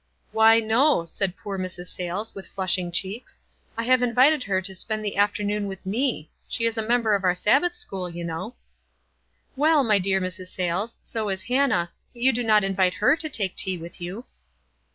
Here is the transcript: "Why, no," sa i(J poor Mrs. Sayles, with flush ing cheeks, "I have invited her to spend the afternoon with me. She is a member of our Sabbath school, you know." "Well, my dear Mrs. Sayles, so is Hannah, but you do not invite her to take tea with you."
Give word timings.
"Why, 0.31 0.59
no," 0.59 1.05
sa 1.05 1.25
i(J 1.25 1.35
poor 1.37 1.59
Mrs. 1.59 1.85
Sayles, 1.85 2.33
with 2.33 2.47
flush 2.47 2.75
ing 2.79 2.91
cheeks, 2.91 3.39
"I 3.77 3.83
have 3.83 4.01
invited 4.01 4.41
her 4.45 4.59
to 4.59 4.73
spend 4.73 5.05
the 5.05 5.15
afternoon 5.15 5.67
with 5.67 5.85
me. 5.85 6.31
She 6.47 6.65
is 6.65 6.75
a 6.75 6.81
member 6.81 7.13
of 7.13 7.23
our 7.23 7.35
Sabbath 7.35 7.75
school, 7.75 8.09
you 8.09 8.23
know." 8.23 8.55
"Well, 9.55 9.83
my 9.83 9.99
dear 9.99 10.19
Mrs. 10.19 10.47
Sayles, 10.47 10.97
so 11.03 11.29
is 11.29 11.43
Hannah, 11.43 11.91
but 12.13 12.23
you 12.23 12.33
do 12.33 12.41
not 12.43 12.63
invite 12.63 12.95
her 12.95 13.15
to 13.17 13.29
take 13.29 13.55
tea 13.55 13.77
with 13.77 14.01
you." 14.01 14.25